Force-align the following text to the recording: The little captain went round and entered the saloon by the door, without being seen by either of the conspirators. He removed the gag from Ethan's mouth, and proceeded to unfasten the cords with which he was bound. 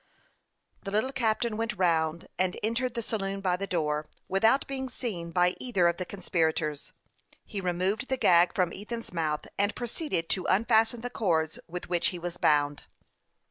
The 0.81 0.89
little 0.89 1.11
captain 1.13 1.57
went 1.57 1.77
round 1.77 2.27
and 2.39 2.57
entered 2.63 2.95
the 2.95 3.03
saloon 3.03 3.39
by 3.39 3.55
the 3.55 3.67
door, 3.67 4.07
without 4.27 4.65
being 4.65 4.89
seen 4.89 5.29
by 5.29 5.53
either 5.59 5.87
of 5.87 5.97
the 5.97 6.05
conspirators. 6.07 6.91
He 7.45 7.61
removed 7.61 8.07
the 8.07 8.17
gag 8.17 8.55
from 8.55 8.73
Ethan's 8.73 9.13
mouth, 9.13 9.45
and 9.59 9.75
proceeded 9.75 10.27
to 10.29 10.47
unfasten 10.49 11.01
the 11.01 11.11
cords 11.11 11.59
with 11.67 11.87
which 11.87 12.07
he 12.07 12.17
was 12.17 12.37
bound. 12.37 12.85